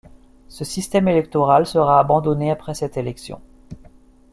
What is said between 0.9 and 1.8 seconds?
électoral